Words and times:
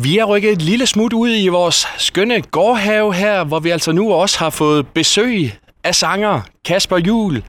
Vi 0.00 0.18
er 0.18 0.24
rykket 0.24 0.52
et 0.52 0.62
lille 0.62 0.86
smut 0.86 1.12
ud 1.12 1.30
i 1.30 1.48
vores 1.48 1.86
skønne 1.96 2.42
gårdhave 2.42 3.14
her, 3.14 3.44
hvor 3.44 3.58
vi 3.60 3.70
altså 3.70 3.92
nu 3.92 4.12
også 4.12 4.38
har 4.38 4.50
fået 4.50 4.86
besøg 4.88 5.52
af 5.84 5.94
sanger 5.94 6.40
Kasper 6.64 6.98
Jul. 6.98 7.42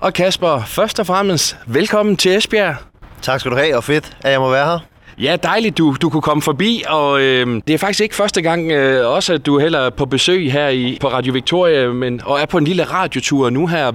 Og 0.00 0.12
Kasper, 0.12 0.62
først 0.66 1.00
og 1.00 1.06
fremmest, 1.06 1.56
velkommen 1.66 2.16
til 2.16 2.36
Esbjerg. 2.36 2.76
Tak 3.22 3.40
skal 3.40 3.52
du 3.52 3.56
have, 3.56 3.76
og 3.76 3.84
fedt, 3.84 4.16
at 4.24 4.32
jeg 4.32 4.40
må 4.40 4.50
være 4.50 4.66
her. 4.66 4.78
Ja, 5.18 5.36
dejligt, 5.42 5.78
du, 5.78 5.96
du 6.02 6.10
kunne 6.10 6.22
komme 6.22 6.42
forbi, 6.42 6.84
og 6.88 7.20
øh, 7.20 7.62
det 7.66 7.74
er 7.74 7.78
faktisk 7.78 8.00
ikke 8.00 8.14
første 8.14 8.42
gang 8.42 8.72
øh, 8.72 9.10
også, 9.10 9.32
at 9.34 9.46
du 9.46 9.58
heller 9.58 9.78
er 9.78 9.90
på 9.90 10.06
besøg 10.06 10.52
her 10.52 10.68
i, 10.68 10.98
på 11.00 11.08
Radio 11.08 11.32
Victoria, 11.32 11.88
men, 11.88 12.20
og 12.24 12.40
er 12.40 12.46
på 12.46 12.58
en 12.58 12.64
lille 12.64 12.84
radiotur 12.84 13.50
nu 13.50 13.66
her. 13.66 13.92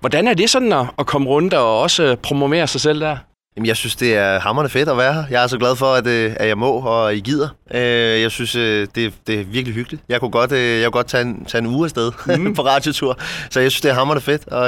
Hvordan 0.00 0.28
er 0.28 0.34
det 0.34 0.50
sådan 0.50 0.72
at, 0.72 0.86
at 0.98 1.06
komme 1.06 1.28
rundt 1.28 1.54
og 1.54 1.80
også 1.80 2.16
promovere 2.22 2.66
sig 2.66 2.80
selv 2.80 3.00
der? 3.00 3.16
Jamen, 3.56 3.66
jeg 3.66 3.76
synes, 3.76 3.96
det 3.96 4.16
er 4.16 4.40
hammerende 4.40 4.70
fedt 4.70 4.88
at 4.88 4.96
være 4.96 5.14
her. 5.14 5.24
Jeg 5.30 5.42
er 5.42 5.46
så 5.46 5.58
glad 5.58 5.76
for, 5.76 5.86
at, 5.86 6.06
øh, 6.06 6.32
at 6.36 6.48
jeg 6.48 6.58
må, 6.58 6.70
og 6.70 7.16
I 7.16 7.20
gider. 7.20 7.48
Øh, 7.74 7.80
jeg 8.20 8.30
synes, 8.30 8.56
øh, 8.56 8.86
det, 8.94 9.12
det 9.26 9.40
er 9.40 9.44
virkelig 9.44 9.74
hyggeligt. 9.74 10.02
Jeg 10.08 10.20
kunne 10.20 10.30
godt, 10.30 10.52
jeg 10.52 10.84
kunne 10.84 10.90
godt 10.90 11.06
tage, 11.06 11.22
en, 11.22 11.44
tage 11.44 11.62
en 11.62 11.66
uge 11.66 11.84
afsted 11.84 12.12
mm. 12.38 12.54
på 12.56 12.62
radiotur, 12.62 13.18
så 13.50 13.60
jeg 13.60 13.70
synes, 13.70 13.80
det 13.80 13.90
er 13.90 13.94
hammerende 13.94 14.22
fedt, 14.22 14.48
og, 14.48 14.62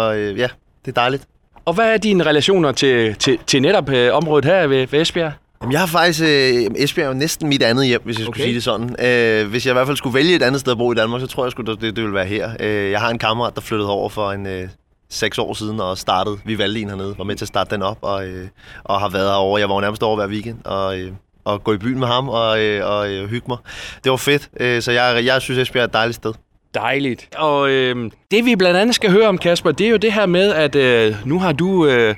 og 0.00 0.18
ja, 0.18 0.48
det 0.84 0.90
er 0.90 0.92
dejligt. 0.92 1.24
Og 1.64 1.74
hvad 1.74 1.92
er 1.92 1.96
dine 1.96 2.24
relationer 2.24 2.72
til, 2.72 3.14
til, 3.14 3.38
til 3.46 3.62
netop 3.62 3.88
området 4.12 4.44
her 4.44 4.66
ved, 4.66 4.86
ved 4.86 5.00
Esbjerg? 5.00 5.32
Jamen, 5.62 5.72
jeg 5.72 5.80
har 5.80 5.86
faktisk... 5.86 6.22
Øh, 6.22 6.70
Esbjerg 6.76 7.04
er 7.04 7.08
jo 7.08 7.18
næsten 7.18 7.48
mit 7.48 7.62
andet 7.62 7.86
hjem, 7.86 8.00
hvis 8.04 8.18
jeg 8.18 8.28
okay. 8.28 8.32
skulle 8.32 8.44
sige 8.44 8.54
det 8.54 8.62
sådan. 8.62 9.06
Øh, 9.06 9.50
hvis 9.50 9.66
jeg 9.66 9.72
i 9.72 9.74
hvert 9.74 9.86
fald 9.86 9.96
skulle 9.96 10.14
vælge 10.14 10.34
et 10.34 10.42
andet 10.42 10.60
sted 10.60 10.72
at 10.72 10.78
bo 10.78 10.92
i 10.92 10.94
Danmark, 10.94 11.20
så 11.20 11.26
tror 11.26 11.44
jeg, 11.44 11.50
skulle, 11.50 11.72
det, 11.72 11.82
det 11.82 11.96
ville 11.96 12.14
være 12.14 12.26
her. 12.26 12.50
Øh, 12.60 12.90
jeg 12.90 13.00
har 13.00 13.10
en 13.10 13.18
kammerat, 13.18 13.54
der 13.54 13.60
flyttede 13.60 13.90
over 13.90 14.08
for 14.08 14.32
en... 14.32 14.46
Øh, 14.46 14.68
seks 15.10 15.38
år 15.38 15.54
siden 15.54 15.80
og 15.80 15.98
startede 15.98 16.38
Vi 16.44 16.58
valgte 16.58 16.80
en 16.80 16.88
hernede, 16.88 17.14
var 17.18 17.24
med 17.24 17.36
til 17.36 17.44
at 17.44 17.48
starte 17.48 17.74
den 17.74 17.82
op 17.82 17.98
og, 18.02 18.26
øh, 18.26 18.48
og 18.84 19.00
har 19.00 19.08
været 19.08 19.28
herovre. 19.28 19.60
Jeg 19.60 19.68
var 19.68 19.74
jo 19.74 19.80
nærmest 19.80 20.02
over 20.02 20.16
hver 20.16 20.26
weekend 20.26 20.64
og, 20.64 20.98
øh, 21.00 21.12
og 21.44 21.64
gå 21.64 21.72
i 21.72 21.78
byen 21.78 21.98
med 21.98 22.06
ham 22.06 22.28
og, 22.28 22.60
øh, 22.60 22.90
og 22.90 23.10
øh, 23.12 23.28
hygge 23.28 23.46
mig. 23.48 23.58
Det 24.04 24.10
var 24.10 24.16
fedt, 24.16 24.50
øh, 24.60 24.82
så 24.82 24.92
jeg, 24.92 25.24
jeg 25.24 25.42
synes 25.42 25.58
Esbjerg 25.58 25.82
er 25.82 25.86
et 25.86 25.92
dejligt 25.92 26.16
sted. 26.16 26.32
Dejligt. 26.74 27.28
Og 27.36 27.70
øh, 27.70 28.10
det 28.30 28.44
vi 28.44 28.56
blandt 28.56 28.78
andet 28.78 28.94
skal 28.94 29.10
høre 29.10 29.28
om, 29.28 29.38
Kasper, 29.38 29.72
det 29.72 29.86
er 29.86 29.90
jo 29.90 29.96
det 29.96 30.12
her 30.12 30.26
med, 30.26 30.52
at 30.52 30.74
øh, 30.74 31.14
nu 31.24 31.38
har 31.38 31.52
du 31.52 31.86
øh, 31.86 32.14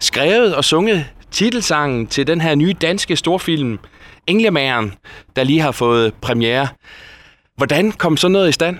skrevet 0.00 0.54
og 0.54 0.64
sunget 0.64 1.06
titelsangen 1.30 2.06
til 2.06 2.26
den 2.26 2.40
her 2.40 2.54
nye 2.54 2.72
danske 2.72 3.16
storfilm, 3.16 3.78
Englemageren, 4.26 4.94
der 5.36 5.44
lige 5.44 5.60
har 5.60 5.72
fået 5.72 6.14
premiere. 6.14 6.68
Hvordan 7.56 7.92
kom 7.92 8.16
så 8.16 8.28
noget 8.28 8.48
i 8.48 8.52
stand? 8.52 8.76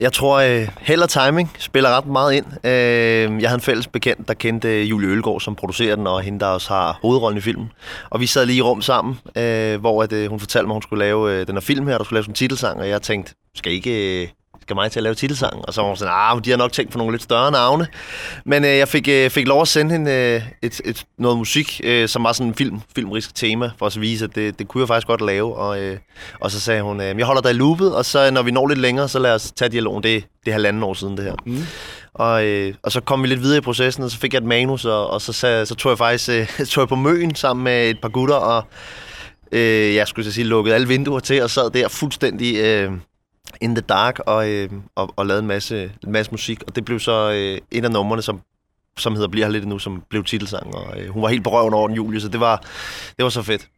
Jeg 0.00 0.12
tror, 0.12 0.38
øh, 0.38 0.68
held 0.80 1.02
og 1.02 1.08
timing 1.08 1.50
spiller 1.58 1.96
ret 1.96 2.06
meget 2.06 2.34
ind. 2.34 2.46
Øh, 2.66 3.42
jeg 3.42 3.50
havde 3.50 3.54
en 3.54 3.60
fælles 3.60 3.86
bekendt, 3.86 4.28
der 4.28 4.34
kendte 4.34 4.68
øh, 4.68 4.90
Julie 4.90 5.08
Ølgaard, 5.08 5.40
som 5.40 5.54
producerer 5.54 5.96
den, 5.96 6.06
og 6.06 6.22
hende, 6.22 6.40
der 6.40 6.46
også 6.46 6.68
har 6.68 6.98
hovedrollen 7.02 7.38
i 7.38 7.40
filmen. 7.40 7.72
Og 8.10 8.20
vi 8.20 8.26
sad 8.26 8.46
lige 8.46 8.58
i 8.58 8.62
rum 8.62 8.82
sammen, 8.82 9.18
øh, 9.36 9.80
hvor 9.80 10.02
at, 10.02 10.12
øh, 10.12 10.30
hun 10.30 10.40
fortalte 10.40 10.66
mig, 10.66 10.72
at 10.72 10.76
hun 10.76 10.82
skulle 10.82 11.04
lave 11.04 11.32
øh, 11.32 11.46
den 11.46 11.54
her 11.54 11.60
film 11.60 11.86
her, 11.86 11.98
der 11.98 12.04
skulle 12.04 12.20
lave 12.20 12.28
en 12.28 12.34
titelsang, 12.34 12.80
og 12.80 12.88
jeg 12.88 13.02
tænkte, 13.02 13.34
skal 13.54 13.72
ikke... 13.72 14.22
Øh, 14.22 14.28
skal 14.62 14.76
mig 14.76 14.92
til 14.92 14.98
at 14.98 15.02
lave 15.02 15.14
titelsang. 15.14 15.64
Og 15.68 15.74
så 15.74 15.80
var 15.80 15.88
hun 15.88 15.96
sådan, 15.96 16.14
ah, 16.16 16.44
de 16.44 16.50
har 16.50 16.56
nok 16.56 16.72
tænkt 16.72 16.92
på 16.92 16.98
nogle 16.98 17.12
lidt 17.12 17.22
større 17.22 17.50
navne. 17.50 17.86
Men 18.44 18.64
øh, 18.64 18.76
jeg 18.76 18.88
fik, 18.88 19.08
øh, 19.08 19.30
fik 19.30 19.48
lov 19.48 19.60
at 19.62 19.68
sende 19.68 19.92
hende 19.92 20.10
øh, 20.10 20.42
et, 20.62 20.80
et, 20.84 21.04
noget 21.18 21.38
musik, 21.38 21.80
øh, 21.84 22.08
som 22.08 22.24
var 22.24 22.32
sådan 22.32 22.46
en 22.46 22.54
film, 22.54 22.80
filmrisk 22.94 23.34
tema, 23.34 23.70
for 23.78 23.86
at 23.86 24.00
vise, 24.00 24.24
at 24.24 24.34
det, 24.34 24.58
det 24.58 24.68
kunne 24.68 24.80
jeg 24.80 24.88
faktisk 24.88 25.06
godt 25.06 25.20
lave. 25.20 25.56
Og, 25.56 25.80
øh, 25.80 25.98
og 26.40 26.50
så 26.50 26.60
sagde 26.60 26.82
hun, 26.82 27.00
øh, 27.00 27.18
jeg 27.18 27.26
holder 27.26 27.42
dig 27.42 27.50
i 27.50 27.54
loopet, 27.54 27.96
og 27.96 28.04
så 28.04 28.30
når 28.30 28.42
vi 28.42 28.50
når 28.50 28.68
lidt 28.68 28.78
længere, 28.78 29.08
så 29.08 29.18
lad 29.18 29.34
os 29.34 29.52
tage 29.52 29.68
dialogen. 29.68 30.02
Det, 30.02 30.24
det 30.44 30.50
er 30.50 30.52
halvanden 30.52 30.82
år 30.82 30.94
siden, 30.94 31.16
det 31.16 31.24
her. 31.24 31.34
Mm. 31.46 31.62
Og, 32.14 32.46
øh, 32.46 32.74
og 32.82 32.92
så 32.92 33.00
kom 33.00 33.22
vi 33.22 33.28
lidt 33.28 33.42
videre 33.42 33.58
i 33.58 33.60
processen, 33.60 34.04
og 34.04 34.10
så 34.10 34.18
fik 34.18 34.32
jeg 34.32 34.38
et 34.38 34.44
manus, 34.44 34.84
og, 34.84 35.10
og 35.10 35.20
så, 35.20 35.32
så, 35.32 35.64
så 35.64 35.74
tog 35.74 35.90
jeg 35.90 35.98
faktisk 35.98 36.28
øh, 36.28 36.66
tog 36.70 36.82
jeg 36.82 36.88
på 36.88 36.94
møen 36.94 37.34
sammen 37.34 37.64
med 37.64 37.90
et 37.90 38.00
par 38.00 38.08
gutter, 38.08 38.34
og 38.34 38.64
øh, 39.52 39.94
jeg 39.94 40.08
skulle 40.08 40.32
sige, 40.32 40.44
lukkede 40.44 40.74
alle 40.74 40.88
vinduer 40.88 41.20
til, 41.20 41.42
og 41.42 41.50
sad 41.50 41.70
der 41.70 41.88
fuldstændig... 41.88 42.56
Øh, 42.56 42.92
In 43.60 43.74
the 43.74 43.82
Dark 43.82 44.18
og, 44.18 44.48
øh, 44.48 44.68
og, 44.94 45.14
og 45.16 45.26
lavede 45.26 45.40
en 45.40 45.46
masse, 45.46 45.92
en 46.06 46.12
masse 46.12 46.32
musik. 46.32 46.62
Og 46.66 46.76
det 46.76 46.84
blev 46.84 47.00
så 47.00 47.32
øh, 47.32 47.58
en 47.70 47.84
af 47.84 47.90
numrene, 47.90 48.22
som, 48.22 48.40
som 48.98 49.14
hedder 49.14 49.28
Bliver 49.28 49.46
her 49.46 49.52
lidt 49.52 49.66
nu, 49.66 49.78
som 49.78 50.02
blev 50.10 50.24
titelsang. 50.24 50.74
Og 50.74 51.00
øh, 51.00 51.08
hun 51.08 51.22
var 51.22 51.28
helt 51.28 51.44
på 51.44 51.50
over 51.50 51.88
den, 51.88 51.96
Julie, 51.96 52.20
så 52.20 52.28
det 52.28 52.40
var, 52.40 52.56
det 53.16 53.22
var 53.22 53.28
så 53.28 53.42
fedt. 53.42 53.68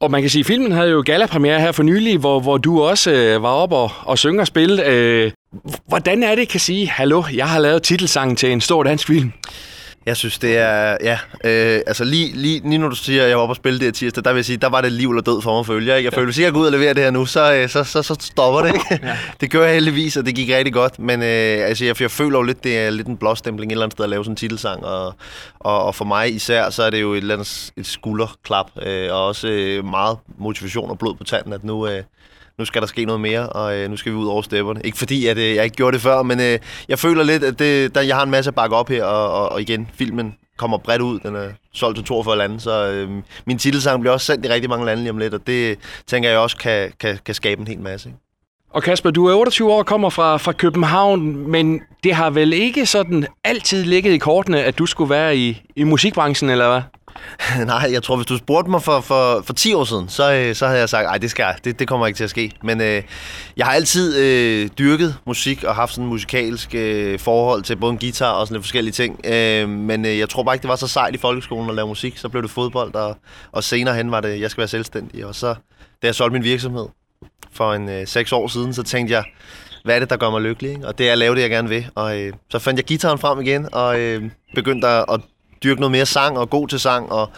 Og 0.00 0.10
man 0.10 0.20
kan 0.20 0.30
sige, 0.30 0.40
at 0.40 0.46
filmen 0.46 0.72
havde 0.72 0.90
jo 0.90 1.02
gala-premiere 1.06 1.60
her 1.60 1.72
for 1.72 1.82
nylig, 1.82 2.18
hvor, 2.18 2.40
hvor 2.40 2.58
du 2.58 2.82
også 2.82 3.10
øh, 3.10 3.42
var 3.42 3.48
op 3.48 3.72
og, 3.72 3.90
og 4.02 4.18
synge 4.18 4.40
og 4.40 4.46
spille. 4.46 4.86
Øh, 4.86 5.32
hvordan 5.88 6.22
er 6.22 6.34
det, 6.34 6.48
kan 6.48 6.60
sige, 6.60 6.88
hallo, 6.88 7.22
jeg 7.34 7.48
har 7.48 7.58
lavet 7.58 7.82
titelsangen 7.82 8.36
til 8.36 8.52
en 8.52 8.60
stor 8.60 8.82
dansk 8.82 9.06
film? 9.06 9.32
Jeg 10.06 10.16
synes, 10.16 10.38
det 10.38 10.56
er... 10.58 10.96
Ja, 11.02 11.18
øh, 11.44 11.80
altså 11.86 12.04
lige, 12.04 12.32
lige, 12.36 12.60
lige 12.68 12.78
når 12.78 12.88
du 12.88 12.96
siger, 12.96 13.22
at 13.22 13.28
jeg 13.28 13.36
var 13.36 13.42
oppe 13.42 13.52
og 13.52 13.56
spille 13.56 13.78
det 13.78 13.86
her 13.86 13.92
tirsdag, 13.92 14.24
der 14.24 14.32
vil 14.32 14.38
jeg 14.38 14.44
sige, 14.44 14.56
der 14.56 14.68
var 14.68 14.80
det 14.80 14.92
liv 14.92 15.10
eller 15.10 15.22
død 15.22 15.42
for 15.42 15.56
mig 15.56 15.66
følge. 15.66 15.94
Jeg, 15.94 16.04
jeg 16.04 16.12
føler, 16.12 16.26
hvis 16.26 16.38
jeg 16.38 16.52
går 16.52 16.60
ud 16.60 16.66
og 16.66 16.72
leverer 16.72 16.92
det 16.92 17.02
her 17.02 17.10
nu, 17.10 17.26
så, 17.26 17.54
øh, 17.54 17.68
så, 17.68 17.84
så, 17.84 18.02
så 18.02 18.16
stopper 18.20 18.60
det. 18.60 18.74
Ikke? 18.74 19.06
Ja. 19.08 19.16
det 19.40 19.50
gør 19.50 19.64
jeg 19.64 19.74
heldigvis, 19.74 20.16
og 20.16 20.26
det 20.26 20.34
gik 20.34 20.50
rigtig 20.50 20.72
godt. 20.72 20.98
Men 20.98 21.22
øh, 21.22 21.68
altså, 21.68 21.84
jeg, 21.84 22.00
jeg 22.00 22.10
føler 22.10 22.38
jo 22.38 22.42
lidt, 22.42 22.64
det 22.64 22.78
er 22.78 22.90
lidt 22.90 23.06
en 23.06 23.16
blåstempling 23.16 23.70
et 23.70 23.74
eller 23.74 23.84
andet 23.84 23.96
sted 23.96 24.04
at 24.04 24.10
lave 24.10 24.24
sådan 24.24 24.32
en 24.32 24.36
titelsang. 24.36 24.84
Og, 24.84 25.14
og, 25.58 25.84
og 25.84 25.94
for 25.94 26.04
mig 26.04 26.34
især, 26.34 26.70
så 26.70 26.82
er 26.82 26.90
det 26.90 27.00
jo 27.00 27.12
et, 27.12 27.18
eller 27.18 27.34
andet, 27.34 27.72
et 27.76 27.86
skulderklap, 27.86 28.70
øh, 28.82 29.12
og 29.12 29.26
også 29.26 29.48
øh, 29.48 29.84
meget 29.84 30.18
motivation 30.38 30.90
og 30.90 30.98
blod 30.98 31.14
på 31.14 31.24
tanden, 31.24 31.52
at 31.52 31.64
nu... 31.64 31.86
Øh, 31.86 32.02
nu 32.62 32.66
skal 32.66 32.80
der 32.80 32.86
ske 32.86 33.04
noget 33.04 33.20
mere, 33.20 33.48
og 33.48 33.76
øh, 33.76 33.90
nu 33.90 33.96
skal 33.96 34.12
vi 34.12 34.16
ud 34.16 34.26
over 34.26 34.42
stepperne. 34.42 34.80
Ikke 34.84 34.98
fordi, 34.98 35.26
at 35.26 35.38
øh, 35.38 35.54
jeg 35.54 35.64
ikke 35.64 35.76
gjorde 35.76 35.94
det 35.94 36.02
før, 36.02 36.22
men 36.22 36.40
øh, 36.40 36.58
jeg 36.88 36.98
føler 36.98 37.22
lidt, 37.22 37.44
at 37.44 37.58
det, 37.58 37.94
der, 37.94 38.00
jeg 38.00 38.16
har 38.16 38.22
en 38.22 38.30
masse 38.30 38.48
at 38.48 38.54
bakke 38.54 38.76
op 38.76 38.88
her, 38.88 39.04
og, 39.04 39.32
og, 39.32 39.48
og 39.48 39.60
igen, 39.60 39.90
filmen 39.94 40.34
kommer 40.56 40.78
bredt 40.78 41.02
ud. 41.02 41.18
Den 41.18 41.36
er 41.36 41.48
solgt 41.72 41.96
til 41.96 42.04
42 42.04 42.36
lande, 42.36 42.60
så 42.60 42.90
øh, 42.90 43.10
min 43.46 43.58
titelsang 43.58 44.00
bliver 44.00 44.12
også 44.12 44.26
sendt 44.26 44.46
i 44.46 44.48
rigtig 44.48 44.70
mange 44.70 44.86
lande 44.86 45.02
lige 45.02 45.10
om 45.10 45.18
lidt, 45.18 45.34
og 45.34 45.46
det 45.46 45.78
tænker 46.06 46.30
jeg 46.30 46.38
også 46.38 46.56
kan, 46.56 46.92
kan, 47.00 47.18
kan 47.24 47.34
skabe 47.34 47.60
en 47.60 47.66
hel 47.66 47.80
masse. 47.80 48.08
Ikke? 48.08 48.18
Og 48.74 48.82
Kasper, 48.82 49.10
du 49.10 49.26
er 49.26 49.34
28 49.34 49.72
år 49.72 49.78
og 49.78 49.86
kommer 49.86 50.10
fra, 50.10 50.36
fra 50.36 50.52
København, 50.52 51.50
men 51.50 51.80
det 52.04 52.14
har 52.14 52.30
vel 52.30 52.52
ikke 52.52 52.86
sådan 52.86 53.26
altid 53.44 53.84
ligget 53.84 54.12
i 54.12 54.18
kortene, 54.18 54.62
at 54.62 54.78
du 54.78 54.86
skulle 54.86 55.10
være 55.10 55.36
i, 55.36 55.62
i 55.76 55.84
musikbranchen, 55.84 56.50
eller 56.50 56.68
hvad? 56.68 56.82
Nej, 57.66 57.88
jeg 57.92 58.02
tror, 58.02 58.16
hvis 58.16 58.26
du 58.26 58.38
spurgte 58.38 58.70
mig 58.70 58.82
for, 58.82 59.00
for, 59.00 59.42
for 59.46 59.52
10 59.52 59.74
år 59.74 59.84
siden, 59.84 60.08
så, 60.08 60.32
øh, 60.32 60.54
så 60.54 60.66
havde 60.66 60.80
jeg 60.80 60.88
sagt, 60.88 61.14
at 61.14 61.22
det, 61.22 61.30
skal, 61.30 61.46
det, 61.64 61.78
det 61.78 61.88
kommer 61.88 62.06
ikke 62.06 62.16
til 62.16 62.24
at 62.24 62.30
ske. 62.30 62.52
Men 62.62 62.80
øh, 62.80 63.02
jeg 63.56 63.66
har 63.66 63.72
altid 63.72 64.18
øh, 64.18 64.68
dyrket 64.78 65.16
musik 65.26 65.64
og 65.64 65.74
haft 65.74 65.92
sådan 65.92 66.04
en 66.04 66.10
musikalsk 66.10 66.74
øh, 66.74 67.18
forhold 67.18 67.62
til 67.62 67.76
både 67.76 67.92
en 67.92 67.98
guitar 67.98 68.30
og 68.30 68.46
sådan 68.46 68.54
lidt 68.54 68.64
forskellige 68.64 68.92
ting. 68.92 69.20
Øh, 69.26 69.68
men 69.68 70.04
øh, 70.04 70.18
jeg 70.18 70.28
tror 70.28 70.42
bare 70.42 70.54
ikke, 70.54 70.62
det 70.62 70.70
var 70.70 70.76
så 70.76 70.88
sejt 70.88 71.14
i 71.14 71.18
folkeskolen 71.18 71.70
at 71.70 71.76
lave 71.76 71.88
musik. 71.88 72.18
Så 72.18 72.28
blev 72.28 72.42
det 72.42 72.50
fodbold, 72.50 72.94
og, 72.94 73.16
og 73.52 73.64
senere 73.64 73.94
hen 73.94 74.10
var 74.10 74.20
det, 74.20 74.40
jeg 74.40 74.50
skal 74.50 74.60
være 74.60 74.68
selvstændig. 74.68 75.26
Og 75.26 75.34
så, 75.34 75.54
da 76.02 76.06
jeg 76.06 76.14
solgte 76.14 76.32
min 76.32 76.44
virksomhed 76.44 76.86
for 77.52 77.74
en 77.74 77.88
øh, 77.88 78.06
seks 78.06 78.32
år 78.32 78.48
siden, 78.48 78.74
så 78.74 78.82
tænkte 78.82 79.14
jeg, 79.14 79.24
hvad 79.84 79.94
er 79.94 79.98
det, 79.98 80.10
der 80.10 80.16
gør 80.16 80.30
mig 80.30 80.40
lykkelig? 80.40 80.70
Ikke? 80.70 80.86
Og 80.86 80.98
det 80.98 81.08
er 81.08 81.12
at 81.12 81.18
lave 81.18 81.34
det, 81.34 81.42
jeg 81.42 81.50
gerne 81.50 81.68
vil. 81.68 81.86
Og 81.94 82.20
øh, 82.20 82.32
så 82.50 82.58
fandt 82.58 82.78
jeg 82.78 82.84
gitaren 82.84 83.18
frem 83.18 83.40
igen, 83.40 83.68
og 83.72 84.00
øh, 84.00 84.22
begyndte 84.54 84.88
at, 84.88 85.04
at 85.12 85.20
dyrke 85.64 85.80
noget 85.80 85.92
mere 85.92 86.06
sang 86.06 86.38
og 86.38 86.50
god 86.50 86.68
til 86.68 86.80
sang, 86.80 87.12
og, 87.12 87.30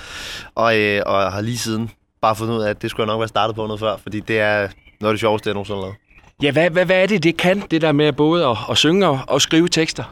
og, 0.55 0.79
øh, 0.79 1.03
og 1.07 1.33
har 1.33 1.41
lige 1.41 1.59
siden 1.59 1.91
bare 2.23 2.37
fundet 2.37 2.55
ud 2.55 2.63
af, 2.63 2.71
at 2.71 2.83
det 2.83 2.91
skulle 2.91 3.07
jeg 3.07 3.13
nok 3.13 3.21
være 3.21 3.29
startet 3.29 3.57
på 3.57 3.67
noget 3.67 3.81
før, 3.81 3.97
fordi 3.97 4.21
det 4.21 4.39
er 4.39 4.69
noget 5.01 5.11
af 5.11 5.13
det 5.13 5.21
sjoveste, 5.21 5.49
jeg 5.49 5.55
nogensinde 5.55 5.77
har 5.77 5.83
lavet. 5.83 5.97
Ja, 6.43 6.51
hvad, 6.51 6.71
hvad, 6.71 6.85
hvad 6.85 7.03
er 7.03 7.07
det, 7.07 7.23
det 7.23 7.37
kan, 7.37 7.63
det 7.71 7.83
der 7.83 7.93
med 7.93 8.13
både 8.13 8.47
at, 8.47 8.57
at 8.71 8.79
synge 8.79 9.07
og, 9.07 9.21
og 9.29 9.43
skrive 9.43 9.69
tekster? 9.69 10.05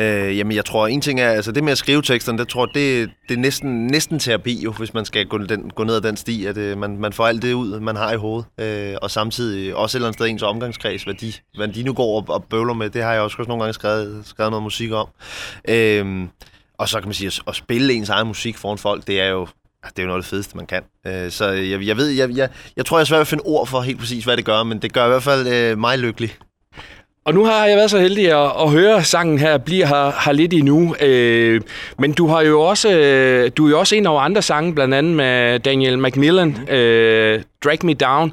Øh, 0.00 0.38
jamen, 0.38 0.56
jeg 0.56 0.64
tror, 0.64 0.86
en 0.86 1.00
ting 1.00 1.20
er, 1.20 1.30
altså 1.30 1.52
det 1.52 1.64
med 1.64 1.72
at 1.72 1.78
skrive 1.78 2.02
teksterne, 2.02 2.38
det 2.38 2.48
tror 2.48 2.66
jeg, 2.66 2.74
det, 2.74 3.10
det 3.28 3.34
er 3.34 3.38
næsten, 3.38 3.86
næsten 3.86 4.18
terapi, 4.18 4.62
jo, 4.62 4.72
hvis 4.72 4.94
man 4.94 5.04
skal 5.04 5.26
gå, 5.26 5.38
den, 5.38 5.70
gå 5.70 5.84
ned 5.84 5.94
ad 5.94 6.00
den 6.00 6.16
sti, 6.16 6.46
at 6.46 6.56
øh, 6.56 6.78
man, 6.78 6.96
man 6.96 7.12
får 7.12 7.26
alt 7.26 7.42
det 7.42 7.52
ud, 7.52 7.80
man 7.80 7.96
har 7.96 8.12
i 8.12 8.16
hovedet, 8.16 8.46
øh, 8.60 8.96
og 9.02 9.10
samtidig 9.10 9.76
også 9.76 9.96
et 9.96 9.98
eller 9.98 10.08
andet 10.08 10.18
sted 10.18 10.26
ens 10.26 10.42
omgangskreds, 10.42 11.02
hvad 11.02 11.14
de, 11.14 11.32
hvad 11.56 11.68
de 11.68 11.82
nu 11.82 11.92
går 11.92 12.20
og, 12.20 12.34
og 12.34 12.44
bøvler 12.44 12.74
med, 12.74 12.90
det 12.90 13.02
har 13.02 13.12
jeg 13.12 13.22
også, 13.22 13.36
også 13.38 13.48
nogle 13.48 13.62
gange 13.62 13.74
skrevet, 13.74 14.22
skrevet 14.26 14.50
noget 14.50 14.62
musik 14.62 14.92
om. 14.92 15.08
Øh, 15.68 16.28
og 16.78 16.88
så 16.88 17.00
kan 17.00 17.08
man 17.08 17.14
sige, 17.14 17.26
at, 17.26 17.40
at 17.48 17.56
spille 17.56 17.92
ens 17.92 18.08
egen 18.08 18.26
musik 18.26 18.58
foran 18.58 18.78
folk, 18.78 19.06
det 19.06 19.20
er 19.20 19.28
jo 19.28 19.48
det 19.88 19.98
er 19.98 20.02
jo 20.02 20.06
noget 20.06 20.18
af 20.18 20.22
det 20.22 20.30
fedeste, 20.30 20.56
man 20.56 20.66
kan. 20.66 20.82
Øh, 21.06 21.30
så 21.30 21.48
jeg, 21.48 21.86
jeg 21.86 21.96
ved, 21.96 22.08
jeg, 22.08 22.30
jeg, 22.36 22.48
jeg 22.76 22.86
tror, 22.86 22.98
jeg 22.98 23.02
er 23.02 23.06
svært 23.06 23.20
at 23.20 23.26
finde 23.26 23.42
ord 23.46 23.66
for 23.66 23.80
helt 23.80 23.98
præcis, 23.98 24.24
hvad 24.24 24.36
det 24.36 24.44
gør, 24.44 24.62
men 24.62 24.78
det 24.78 24.92
gør 24.92 25.04
i 25.04 25.08
hvert 25.08 25.22
fald 25.22 25.46
øh, 25.48 25.78
mig 25.78 25.98
lykkelig. 25.98 26.36
Og 27.30 27.34
nu 27.34 27.44
har 27.44 27.66
jeg 27.66 27.76
været 27.76 27.90
så 27.90 27.98
heldig 27.98 28.32
at, 28.32 28.52
at 28.62 28.70
høre 28.70 29.04
sangen 29.04 29.38
her, 29.38 29.58
bliver 29.58 29.86
her, 29.86 30.12
her 30.24 30.32
lidt 30.32 30.52
endnu. 30.52 30.94
Øh, 31.00 31.60
men 31.98 32.12
du 32.12 32.26
har 32.26 32.40
jo 32.40 32.60
også, 32.60 32.90
øh, 32.90 33.50
du 33.56 33.66
er 33.66 33.70
jo 33.70 33.78
også 33.78 33.96
en 33.96 34.06
af 34.06 34.24
andre 34.24 34.42
sange, 34.42 34.74
blandt 34.74 34.94
andet 34.94 35.16
med 35.16 35.58
Daniel 35.58 35.98
Macmillan, 35.98 36.68
øh, 36.68 37.42
Drag 37.64 37.78
Me 37.82 37.94
Down. 37.94 38.32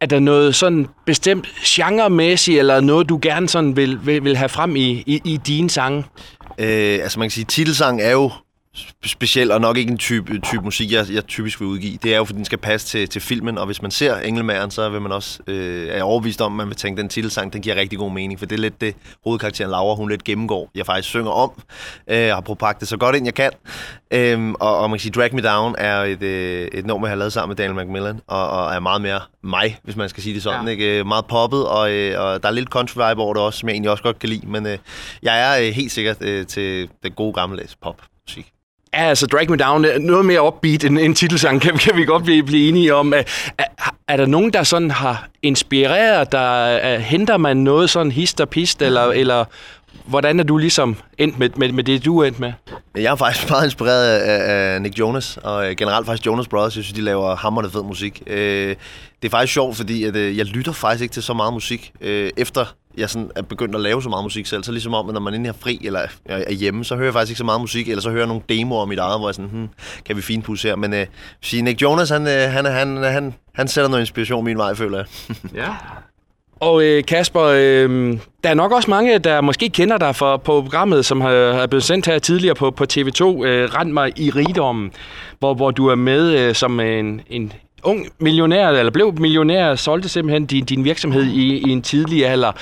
Er 0.00 0.06
der 0.06 0.18
noget 0.20 0.54
sådan 0.54 0.86
bestemt 1.04 1.46
genremæssigt, 1.64 2.58
eller 2.58 2.80
noget, 2.80 3.08
du 3.08 3.18
gerne 3.22 3.48
sådan 3.48 3.76
vil, 3.76 3.98
vil, 4.06 4.24
vil 4.24 4.36
have 4.36 4.48
frem 4.48 4.76
i, 4.76 5.02
i, 5.06 5.20
i 5.24 5.40
dine 5.46 5.70
sange? 5.70 6.04
Øh, 6.58 6.98
altså 7.02 7.18
man 7.18 7.28
kan 7.28 7.32
sige, 7.32 7.44
titelsang 7.44 8.02
er 8.02 8.12
jo 8.12 8.30
speciel, 9.04 9.50
og 9.50 9.60
nok 9.60 9.76
ikke 9.76 9.90
en 9.90 9.98
type, 9.98 10.38
type 10.38 10.62
musik, 10.62 10.92
jeg, 10.92 11.06
jeg 11.12 11.26
typisk 11.26 11.60
vil 11.60 11.68
udgive. 11.68 11.98
Det 12.02 12.14
er 12.14 12.16
jo, 12.16 12.24
fordi 12.24 12.36
den 12.36 12.44
skal 12.44 12.58
passe 12.58 12.86
til, 12.86 13.08
til 13.08 13.20
filmen, 13.20 13.58
og 13.58 13.66
hvis 13.66 13.82
man 13.82 13.90
ser 13.90 14.16
Engelmæren, 14.16 14.70
så 14.70 14.88
vil 14.88 15.00
man 15.00 15.12
også, 15.12 15.40
øh, 15.46 15.88
er 15.88 16.02
overbevist 16.02 16.40
om, 16.40 16.52
at 16.52 16.56
man 16.56 16.68
vil 16.68 16.76
tænke, 16.76 16.98
at 16.98 17.02
den 17.02 17.08
titelsang, 17.08 17.52
den 17.52 17.62
giver 17.62 17.76
rigtig 17.76 17.98
god 17.98 18.12
mening, 18.12 18.38
for 18.38 18.46
det 18.46 18.56
er 18.56 18.60
lidt 18.60 18.80
det, 18.80 18.94
hovedkarakteren 19.24 19.70
Laura, 19.70 19.94
hun 19.94 20.10
lidt 20.10 20.24
gennemgår. 20.24 20.70
Jeg 20.74 20.86
faktisk 20.86 21.08
synger 21.08 21.30
om, 21.30 21.52
øh, 22.10 22.28
har 22.28 22.40
prøvet 22.40 22.80
det 22.80 22.88
så 22.88 22.96
godt 22.96 23.16
ind, 23.16 23.24
jeg 23.24 23.34
kan. 23.34 23.50
Øhm, 24.10 24.54
og, 24.54 24.78
og 24.78 24.90
man 24.90 24.98
kan 24.98 25.02
sige, 25.02 25.12
Drag 25.12 25.34
Me 25.34 25.42
Down 25.42 25.74
er 25.78 25.96
et, 26.02 26.22
øh, 26.22 26.68
et 26.72 26.86
nummer, 26.86 27.06
jeg 27.06 27.10
har 27.10 27.18
lavet 27.18 27.32
sammen 27.32 27.48
med 27.48 27.56
Daniel 27.56 27.86
McMillan, 27.86 28.20
og, 28.26 28.50
og 28.50 28.74
er 28.74 28.80
meget 28.80 29.02
mere 29.02 29.20
mig, 29.42 29.78
hvis 29.82 29.96
man 29.96 30.08
skal 30.08 30.22
sige 30.22 30.34
det 30.34 30.42
sådan. 30.42 30.64
Ja. 30.64 30.70
Ikke? 30.70 31.04
Meget 31.04 31.26
poppet, 31.26 31.66
og, 31.66 31.92
øh, 31.92 32.20
og 32.20 32.42
der 32.42 32.48
er 32.48 32.52
lidt 32.52 32.68
country 32.68 33.08
vibe 33.08 33.22
over 33.22 33.34
det 33.34 33.42
også, 33.42 33.58
som 33.58 33.68
jeg 33.68 33.74
egentlig 33.74 33.90
også 33.90 34.02
godt 34.02 34.18
kan 34.18 34.28
lide, 34.28 34.46
men 34.46 34.66
øh, 34.66 34.78
jeg 35.22 35.40
er 35.40 35.66
øh, 35.66 35.74
helt 35.74 35.92
sikkert 35.92 36.22
øh, 36.22 36.46
til 36.46 36.88
den 37.02 37.12
gode 37.12 37.32
gamle 37.32 37.68
pop 37.82 38.02
musik. 38.26 38.55
Ja, 38.94 39.02
altså 39.02 39.26
Drag 39.26 39.50
Me 39.50 39.56
Down 39.56 39.84
er 39.84 39.98
noget 39.98 40.24
mere 40.24 40.46
upbeat 40.46 40.84
end 40.84 40.98
en 40.98 41.14
titelsang, 41.14 41.60
kan, 41.62 41.78
kan 41.78 41.96
vi 41.96 42.04
godt 42.04 42.24
blive, 42.24 42.42
blive 42.42 42.68
enige 42.68 42.94
om. 42.94 43.14
Øh, 43.14 43.24
er, 43.58 43.64
er, 44.08 44.16
der 44.16 44.26
nogen, 44.26 44.52
der 44.52 44.62
sådan 44.62 44.90
har 44.90 45.28
inspireret 45.42 46.32
dig? 46.32 46.80
Øh, 46.84 47.00
henter 47.00 47.36
man 47.36 47.56
noget 47.56 47.90
sådan 47.90 48.12
hist 48.12 48.40
og 48.40 48.48
pist, 48.48 48.82
eller, 48.82 49.02
eller 49.02 49.44
hvordan 50.06 50.40
er 50.40 50.44
du 50.44 50.56
ligesom 50.56 50.96
endt 51.18 51.38
med, 51.38 51.50
med, 51.56 51.72
med 51.72 51.84
det, 51.84 52.04
du 52.04 52.18
er 52.18 52.26
endt 52.26 52.40
med? 52.40 52.52
Jeg 52.94 53.12
er 53.12 53.16
faktisk 53.16 53.50
meget 53.50 53.64
inspireret 53.64 54.18
af, 54.18 54.74
af 54.74 54.82
Nick 54.82 54.98
Jonas, 54.98 55.38
og 55.42 55.76
generelt 55.76 56.06
faktisk 56.06 56.26
Jonas 56.26 56.48
Brothers. 56.48 56.76
Jeg 56.76 56.84
synes, 56.84 56.96
de 56.96 57.04
laver 57.04 57.36
hammerende 57.36 57.70
fed 57.70 57.82
musik. 57.82 58.22
Øh, 58.26 58.76
det 59.22 59.28
er 59.28 59.30
faktisk 59.30 59.52
sjovt, 59.52 59.76
fordi 59.76 60.04
at, 60.04 60.16
jeg 60.16 60.46
lytter 60.46 60.72
faktisk 60.72 61.02
ikke 61.02 61.12
til 61.12 61.22
så 61.22 61.34
meget 61.34 61.52
musik, 61.52 61.92
efter 62.36 62.64
jeg 62.96 63.10
sådan 63.10 63.30
er 63.36 63.42
begyndt 63.42 63.74
at 63.74 63.80
lave 63.80 64.02
så 64.02 64.08
meget 64.08 64.24
musik 64.24 64.46
selv. 64.46 64.64
Så 64.64 64.72
ligesom 64.72 64.94
om, 64.94 65.08
at 65.08 65.12
når 65.14 65.20
man 65.20 65.46
er 65.46 65.52
fri 65.60 65.80
eller 65.84 66.00
er 66.26 66.52
hjemme, 66.52 66.84
så 66.84 66.94
hører 66.94 67.06
jeg 67.06 67.12
faktisk 67.12 67.30
ikke 67.30 67.38
så 67.38 67.44
meget 67.44 67.60
musik, 67.60 67.88
eller 67.88 68.02
så 68.02 68.10
hører 68.10 68.20
jeg 68.20 68.28
nogle 68.28 68.42
demoer 68.48 68.82
om 68.82 68.88
mit 68.88 68.98
eget, 68.98 69.20
hvor 69.20 69.28
jeg 69.28 69.34
sådan, 69.34 69.50
hmm, 69.50 69.68
kan 70.04 70.16
vi 70.16 70.22
finpudse 70.22 70.68
her. 70.68 70.76
Men 70.76 70.92
uh, 70.92 70.98
sige, 71.42 71.62
Nick 71.62 71.82
Jonas, 71.82 72.10
han, 72.10 72.26
han, 72.26 72.64
han, 72.64 72.96
han, 72.96 73.34
han 73.54 73.68
sætter 73.68 73.90
noget 73.90 74.02
inspiration 74.02 74.44
min 74.44 74.58
vej, 74.58 74.74
føler 74.74 74.98
jeg. 74.98 75.06
ja. 75.62 75.74
Og 76.60 76.84
øh, 76.84 77.04
Kasper, 77.04 77.42
øh, 77.42 78.18
der 78.44 78.50
er 78.50 78.54
nok 78.54 78.72
også 78.72 78.90
mange, 78.90 79.18
der 79.18 79.40
måske 79.40 79.68
kender 79.68 79.98
dig 79.98 80.16
for, 80.16 80.36
på 80.36 80.62
programmet, 80.62 81.04
som 81.04 81.20
har, 81.20 81.52
har 81.52 81.66
blevet 81.66 81.84
sendt 81.84 82.06
her 82.06 82.18
tidligere 82.18 82.54
på, 82.54 82.70
på 82.70 82.84
TV2, 82.92 83.22
øh, 83.24 83.74
Rend 83.74 83.92
mig 83.92 84.12
i 84.16 84.30
rigdommen, 84.30 84.92
hvor, 85.38 85.54
hvor 85.54 85.70
du 85.70 85.86
er 85.86 85.94
med 85.94 86.38
øh, 86.38 86.54
som 86.54 86.80
en, 86.80 87.20
en 87.30 87.52
ung 87.86 88.06
millionær, 88.18 88.68
eller 88.68 88.90
blev 88.90 89.14
millionær, 89.20 89.74
solgte 89.74 90.08
simpelthen 90.08 90.46
din, 90.46 90.64
din 90.64 90.84
virksomhed 90.84 91.24
i, 91.24 91.68
i 91.68 91.70
en 91.70 91.82
tidlig 91.82 92.26
alder. 92.26 92.52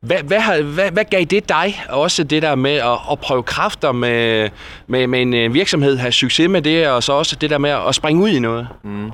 Hvad, 0.00 0.18
hvad, 0.22 0.62
hvad, 0.62 0.90
hvad 0.90 1.04
gav 1.04 1.24
det 1.24 1.48
dig, 1.48 1.82
også 1.88 2.24
det 2.24 2.42
der 2.42 2.54
med 2.54 2.74
at, 2.74 2.98
at 3.12 3.18
prøve 3.18 3.42
kræfter 3.42 3.92
med, 3.92 4.48
med, 4.86 5.06
med 5.06 5.22
en 5.22 5.34
øh, 5.34 5.54
virksomhed, 5.54 5.96
have 5.96 6.12
succes 6.12 6.48
med 6.48 6.62
det, 6.62 6.88
og 6.88 7.02
så 7.02 7.12
også 7.12 7.36
det 7.36 7.50
der 7.50 7.58
med 7.58 7.70
at 7.70 7.94
springe 7.94 8.22
ud 8.22 8.28
i 8.28 8.38
noget? 8.38 8.68
Mm. 8.84 9.10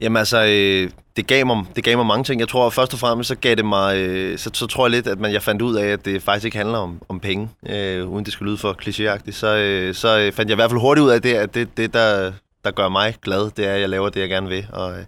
Jamen 0.00 0.16
altså, 0.16 0.44
øh, 0.44 0.90
det, 1.16 1.26
gav 1.26 1.46
mig, 1.46 1.64
det 1.76 1.84
gav 1.84 1.96
mig 1.96 2.06
mange 2.06 2.24
ting. 2.24 2.40
Jeg 2.40 2.48
tror 2.48 2.70
først 2.70 2.92
og 2.92 2.98
fremmest, 2.98 3.28
så 3.28 3.34
gav 3.34 3.54
det 3.54 3.64
mig, 3.64 3.96
øh, 3.96 4.38
så, 4.38 4.50
så 4.52 4.66
tror 4.66 4.86
jeg 4.86 4.90
lidt, 4.90 5.06
at 5.06 5.20
man, 5.20 5.32
jeg 5.32 5.42
fandt 5.42 5.62
ud 5.62 5.76
af, 5.76 5.86
at 5.86 6.04
det 6.04 6.22
faktisk 6.22 6.44
ikke 6.44 6.56
handler 6.56 6.78
om, 6.78 7.02
om 7.08 7.20
penge, 7.20 7.48
øh, 7.68 8.08
uden 8.08 8.24
det 8.24 8.32
skulle 8.32 8.50
lyde 8.50 8.58
for 8.58 8.76
klichéagtigt. 8.82 9.32
Så, 9.32 9.56
øh, 9.56 9.94
så 9.94 10.18
øh, 10.18 10.32
fandt 10.32 10.50
jeg 10.50 10.54
i 10.54 10.60
hvert 10.60 10.70
fald 10.70 10.80
hurtigt 10.80 11.04
ud 11.04 11.10
af 11.10 11.22
det, 11.22 11.34
at 11.34 11.54
det, 11.54 11.76
det 11.76 11.94
der, 11.94 12.32
der 12.64 12.70
gør 12.70 12.88
mig 12.88 13.14
glad, 13.22 13.50
det 13.56 13.66
er, 13.66 13.74
at 13.74 13.80
jeg 13.80 13.88
laver 13.88 14.08
det, 14.08 14.20
jeg 14.20 14.28
gerne 14.28 14.48
vil. 14.48 14.66
Og, 14.72 14.92
øh, 14.92 15.04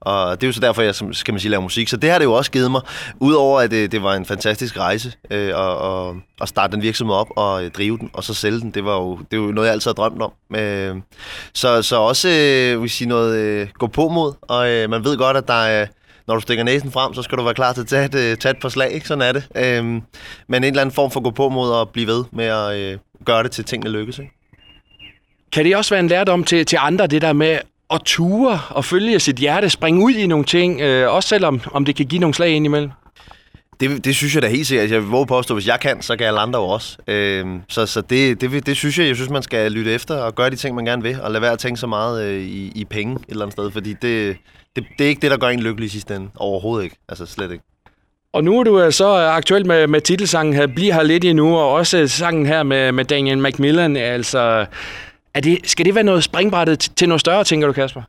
og 0.00 0.40
det 0.40 0.46
er 0.46 0.48
jo 0.48 0.52
så 0.52 0.60
derfor, 0.60 0.82
jeg 0.82 0.94
skal 0.94 1.34
man 1.34 1.40
sige, 1.40 1.50
laver 1.50 1.62
musik. 1.62 1.88
Så 1.88 1.96
det 1.96 2.10
har 2.10 2.18
det 2.18 2.24
jo 2.24 2.32
også 2.32 2.50
givet 2.50 2.70
mig. 2.70 2.80
Udover 3.20 3.60
at 3.60 3.70
det, 3.70 3.92
det 3.92 4.02
var 4.02 4.14
en 4.14 4.24
fantastisk 4.24 4.78
rejse 4.78 5.12
øh, 5.30 5.56
og, 5.56 5.78
og, 5.78 6.16
at 6.40 6.48
starte 6.48 6.72
den 6.72 6.82
virksomhed 6.82 7.14
op 7.14 7.28
og 7.36 7.64
øh, 7.64 7.70
drive 7.70 7.98
den, 7.98 8.10
og 8.12 8.24
så 8.24 8.34
sælge 8.34 8.60
den. 8.60 8.70
Det 8.70 8.84
var 8.84 8.96
jo, 8.96 9.18
det 9.30 9.40
var 9.40 9.46
jo 9.46 9.52
noget, 9.52 9.66
jeg 9.66 9.72
altid 9.72 9.88
har 9.88 9.94
drømt 9.94 10.22
om. 10.22 10.32
Øh, 10.56 10.96
så, 11.52 11.82
så 11.82 11.96
også 11.96 12.28
øh, 12.28 12.82
vil 12.82 12.90
sige 12.90 13.08
noget 13.08 13.36
øh, 13.36 13.68
gå 13.78 13.86
på 13.86 14.08
mod, 14.08 14.32
og 14.42 14.70
øh, 14.70 14.90
man 14.90 15.04
ved 15.04 15.16
godt, 15.16 15.36
at 15.36 15.48
der 15.48 15.54
er 15.54 15.86
når 16.26 16.34
du 16.34 16.40
stikker 16.40 16.64
næsen 16.64 16.90
frem, 16.90 17.14
så 17.14 17.22
skal 17.22 17.38
du 17.38 17.42
være 17.42 17.54
klar 17.54 17.72
til 17.72 17.80
at 17.80 17.86
tage 17.86 18.04
et, 18.04 18.14
øh, 18.14 18.36
tage 18.36 18.50
et 18.50 18.60
par 18.60 18.68
slag, 18.68 18.92
ikke? 18.92 19.08
Sådan 19.08 19.22
er 19.22 19.32
det. 19.32 19.48
Øhm, 19.56 20.02
men 20.48 20.56
en 20.56 20.64
eller 20.64 20.80
anden 20.80 20.94
form 20.94 21.10
for 21.10 21.20
gå 21.20 21.30
på 21.30 21.48
mod 21.48 21.80
at 21.80 21.88
blive 21.88 22.06
ved 22.06 22.24
med 22.32 22.44
at 22.44 22.76
øh, 22.76 22.98
gøre 23.24 23.42
det 23.42 23.50
til 23.50 23.64
tingene 23.64 23.90
lykkes, 23.90 24.18
ikke? 24.18 24.32
Kan 25.54 25.64
det 25.64 25.76
også 25.76 25.94
være 25.94 26.00
en 26.00 26.08
lærdom 26.08 26.44
til, 26.44 26.66
til 26.66 26.78
andre, 26.80 27.06
det 27.06 27.22
der 27.22 27.32
med 27.32 27.58
at 27.90 28.00
ture 28.04 28.60
og 28.70 28.84
følge 28.84 29.20
sit 29.20 29.36
hjerte, 29.36 29.70
springe 29.70 30.04
ud 30.04 30.12
i 30.12 30.26
nogle 30.26 30.44
ting, 30.44 30.80
øh, 30.80 31.14
også 31.14 31.28
selvom 31.28 31.60
om 31.72 31.84
det 31.84 31.96
kan 31.96 32.06
give 32.06 32.20
nogle 32.20 32.34
slag 32.34 32.50
ind 32.50 32.64
imellem? 32.66 32.90
Det, 33.80 34.04
det 34.04 34.16
synes 34.16 34.34
jeg 34.34 34.42
da 34.42 34.48
helt 34.48 34.66
sikkert. 34.66 34.90
Jeg 34.90 35.02
vil 35.02 35.26
påstå, 35.28 35.54
hvis 35.54 35.66
jeg 35.66 35.80
kan, 35.80 36.02
så 36.02 36.16
kan 36.16 36.26
alle 36.26 36.40
andre 36.40 36.60
jo 36.60 36.66
også. 36.66 36.98
Øh, 37.08 37.46
så 37.68 37.86
så 37.86 38.00
det, 38.00 38.40
det, 38.40 38.66
det 38.66 38.76
synes 38.76 38.98
jeg, 38.98 39.06
jeg 39.06 39.16
synes, 39.16 39.30
man 39.30 39.42
skal 39.42 39.72
lytte 39.72 39.92
efter 39.92 40.14
og 40.14 40.34
gøre 40.34 40.50
de 40.50 40.56
ting, 40.56 40.74
man 40.74 40.84
gerne 40.84 41.02
vil, 41.02 41.16
og 41.22 41.30
lade 41.30 41.42
være 41.42 41.52
at 41.52 41.58
tænke 41.58 41.80
så 41.80 41.86
meget 41.86 42.24
øh, 42.24 42.42
i, 42.42 42.72
i 42.74 42.84
penge 42.84 43.14
et 43.14 43.20
eller 43.28 43.42
andet 43.42 43.52
sted, 43.52 43.70
fordi 43.70 43.92
det, 44.02 44.36
det, 44.76 44.84
det 44.98 45.04
er 45.04 45.08
ikke 45.08 45.22
det, 45.22 45.30
der 45.30 45.36
gør 45.36 45.48
en 45.48 45.60
lykkelig 45.60 45.86
i 45.86 45.90
sidste 45.90 46.16
ende. 46.16 46.28
Overhovedet 46.36 46.84
ikke. 46.84 46.96
Altså 47.08 47.26
slet 47.26 47.52
ikke. 47.52 47.64
Og 48.32 48.44
nu 48.44 48.60
er 48.60 48.64
du 48.64 48.90
så 48.90 49.06
aktuel 49.14 49.66
med, 49.66 49.86
med 49.86 50.00
titelsangen 50.00 50.54
her, 50.54 50.66
Bliv 50.66 50.92
her 50.92 51.02
lidt 51.02 51.24
endnu, 51.24 51.56
og 51.56 51.72
også 51.72 52.08
sangen 52.08 52.46
her 52.46 52.62
med, 52.62 52.92
med 52.92 53.04
Daniel 53.04 53.38
Macmillan. 53.38 53.96
Altså, 53.96 54.66
er 55.34 55.40
det, 55.40 55.58
skal 55.64 55.86
det 55.86 55.94
være 55.94 56.04
noget 56.04 56.24
springbrættet 56.24 56.90
til 56.96 57.08
noget 57.08 57.20
større, 57.20 57.44
tænker 57.44 57.66
du, 57.66 57.72
Kasper? 57.72 58.02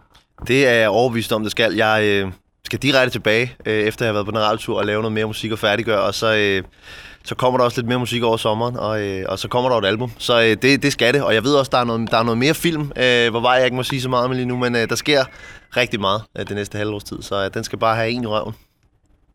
Det 0.48 0.68
er 0.68 0.74
jeg 0.74 0.90
overbevist 0.90 1.32
om, 1.32 1.44
det 1.44 1.52
skal. 1.52 1.74
Jeg 1.74 2.04
øh, 2.04 2.32
skal 2.66 2.80
direkte 2.80 3.10
tilbage, 3.10 3.56
øh, 3.66 3.84
efter 3.84 4.06
jeg 4.06 4.10
har 4.10 4.14
været 4.14 4.26
på 4.26 4.32
en 4.32 4.40
radiotur 4.40 4.78
og 4.78 4.86
lave 4.86 5.02
noget 5.02 5.14
mere 5.14 5.26
musik 5.26 5.52
og 5.52 5.60
færdiggøre, 5.60 6.02
og 6.02 6.14
så, 6.14 6.36
øh, 6.36 6.64
så 7.24 7.36
kommer 7.36 7.58
der 7.58 7.66
også 7.66 7.82
lidt 7.82 7.88
mere 7.88 8.00
musik 8.00 8.24
over 8.24 8.38
sommeren, 8.38 8.78
og, 8.78 9.02
øh, 9.02 9.26
og 9.30 9.40
så 9.40 9.48
kommer 9.48 9.70
der 9.70 9.78
et 9.78 9.86
album. 9.86 10.12
Så 10.18 10.42
øh, 10.42 10.58
det, 10.62 10.84
det 10.84 10.92
skal 10.92 11.14
det, 11.14 11.24
og 11.24 11.34
jeg 11.34 11.44
ved 11.44 11.56
også, 11.56 11.70
der 11.70 11.78
er 11.78 11.84
noget, 11.84 12.12
der 12.12 12.18
er 12.18 12.24
noget 12.24 12.38
mere 12.38 12.54
film, 12.54 12.82
øh, 12.82 13.30
hvor 13.30 13.54
jeg 13.54 13.66
ikke 13.66 13.76
må 13.76 13.84
sige 13.84 14.02
så 14.02 14.10
meget 14.10 14.26
om 14.26 14.32
lige 14.32 14.46
nu, 14.46 14.58
men 14.58 14.76
øh, 14.76 14.90
der 14.90 14.96
sker 14.96 15.24
rigtig 15.78 16.00
meget 16.00 16.22
øh, 16.40 16.48
det 16.48 16.56
næste 16.56 16.78
halvårs 16.78 17.04
tid, 17.04 17.22
så 17.22 17.46
øh, 17.46 17.54
den 17.54 17.64
skal 17.64 17.80
bare 17.80 17.96
have 17.96 18.10
en 18.10 18.24
i 18.24 18.28
røven. 18.28 18.54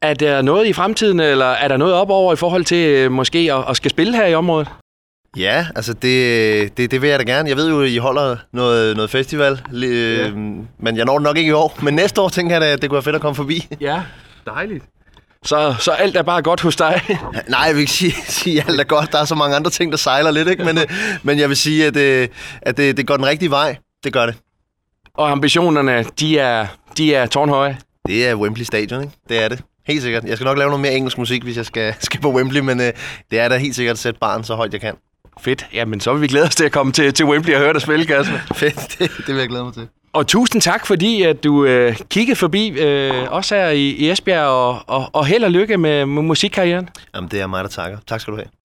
Er 0.03 0.15
der 0.15 0.43
noget 0.43 0.67
i 0.67 0.73
fremtiden, 0.73 1.21
eller 1.21 1.47
er 1.47 1.69
der 1.69 1.77
noget 1.77 1.95
op 1.95 2.11
over 2.11 2.33
i 2.33 2.37
forhold 2.37 2.65
til 2.65 2.89
øh, 2.89 3.13
måske 3.13 3.53
at, 3.53 3.65
at 3.69 3.77
skal 3.77 3.91
spille 3.91 4.17
her 4.17 4.27
i 4.27 4.35
området? 4.35 4.69
Ja, 5.37 5.67
altså 5.77 5.93
det, 5.93 6.77
det, 6.77 6.91
det 6.91 7.03
vil 7.03 7.11
jeg 7.11 7.19
da 7.19 7.25
gerne. 7.25 7.49
Jeg 7.49 7.57
ved 7.57 7.69
jo, 7.71 7.83
at 7.83 7.89
I 7.89 7.97
holder 7.97 8.37
noget, 8.53 8.97
noget 8.97 9.11
festival, 9.11 9.61
ja. 9.73 10.31
men 10.79 10.97
jeg 10.97 11.05
når 11.05 11.19
det 11.19 11.23
nok 11.23 11.37
ikke 11.37 11.49
i 11.49 11.53
år. 11.53 11.79
Men 11.83 11.95
næste 11.95 12.21
år 12.21 12.29
tænker 12.29 12.57
jeg, 12.57 12.65
at 12.65 12.83
det 12.83 12.91
kunne 12.91 12.95
være 12.95 13.03
fedt 13.03 13.17
at 13.17 13.23
komme 13.23 13.35
forbi. 13.35 13.67
Ja, 13.81 14.03
dejligt. 14.47 14.85
Så, 15.45 15.75
så 15.79 15.91
alt 15.91 16.17
er 16.17 16.23
bare 16.23 16.43
godt 16.43 16.61
hos 16.61 16.77
dig? 16.77 17.03
Nej, 17.49 17.61
jeg 17.61 17.75
vil 17.75 17.81
ikke 17.81 17.93
sige, 17.93 18.13
sige, 18.13 18.61
at 18.61 18.69
alt 18.69 18.81
er 18.81 18.85
godt. 18.85 19.13
Der 19.13 19.19
er 19.19 19.25
så 19.25 19.35
mange 19.35 19.57
andre 19.57 19.71
ting, 19.71 19.93
der 19.93 19.99
sejler 19.99 20.31
lidt, 20.31 20.49
ikke? 20.49 20.65
Men, 20.65 20.79
øh, 20.79 20.85
men 21.23 21.39
jeg 21.39 21.49
vil 21.49 21.57
sige, 21.57 21.87
at, 21.87 21.95
det, 21.95 22.23
øh, 22.23 22.29
at 22.63 22.77
det, 22.77 22.97
det 22.97 23.07
går 23.07 23.17
den 23.17 23.27
rigtige 23.27 23.51
vej. 23.51 23.77
Det 24.05 24.13
gør 24.13 24.27
det. 24.27 24.35
Og 25.15 25.31
ambitionerne, 25.31 26.05
de 26.21 26.39
er, 26.39 26.67
de 26.97 27.15
er 27.15 27.27
tårnhøje? 27.27 27.79
Det 28.07 28.29
er 28.29 28.35
Wembley 28.35 28.65
Stadion, 28.65 29.03
ikke? 29.03 29.15
Det 29.29 29.45
er 29.45 29.49
det. 29.49 29.63
Helt 29.87 30.03
sikkert. 30.03 30.25
Jeg 30.25 30.37
skal 30.37 30.45
nok 30.45 30.59
lave 30.59 30.71
noget 30.71 30.81
mere 30.81 30.93
engelsk 30.93 31.19
musik, 31.19 31.43
hvis 31.43 31.57
jeg 31.57 31.67
skal, 31.67 31.95
skal 32.01 32.21
på 32.21 32.33
Wembley, 32.33 32.61
men 32.61 32.81
øh, 32.81 32.93
det 33.31 33.39
er 33.39 33.49
da 33.49 33.57
helt 33.57 33.77
sikkert 33.77 33.95
at 33.95 33.99
sætte 33.99 34.21
barn 34.21 34.45
så 34.45 34.55
højt, 34.55 34.73
jeg 34.73 34.81
kan. 34.81 34.95
Fedt. 35.41 35.67
Jamen, 35.75 36.01
så 36.01 36.13
vil 36.13 36.23
vi 36.23 36.27
glæde 36.27 36.45
os 36.45 36.55
til 36.55 36.65
at 36.65 36.73
komme 36.73 36.93
til, 36.93 37.15
til 37.15 37.27
Wembley 37.27 37.55
og 37.55 37.61
høre 37.61 37.73
dig 37.73 37.83
spille, 37.83 38.07
Kasper. 38.07 38.39
Fedt, 38.55 38.99
det, 38.99 39.11
det 39.27 39.35
vil 39.35 39.37
jeg 39.37 39.49
glæde 39.49 39.65
mig 39.65 39.75
til. 39.75 39.89
Og 40.13 40.27
tusind 40.27 40.63
tak, 40.63 40.87
fordi 40.87 41.23
at 41.23 41.45
du 41.45 41.65
øh, 41.65 41.97
kiggede 42.09 42.37
forbi 42.37 42.69
øh, 42.69 43.33
også 43.33 43.55
her 43.55 43.69
i, 43.69 43.89
i 43.91 44.11
Esbjerg, 44.11 44.47
og, 44.47 44.83
og, 44.87 45.11
og 45.13 45.27
held 45.27 45.45
og 45.45 45.51
lykke 45.51 45.77
med, 45.77 46.07
med 46.07 46.23
musikkarrieren. 46.23 46.89
Jamen, 47.15 47.31
det 47.31 47.41
er 47.41 47.47
mig, 47.47 47.65
der 47.65 47.71
takker. 47.71 47.99
Tak 48.07 48.21
skal 48.21 48.33
du 48.33 48.37
have. 48.37 48.60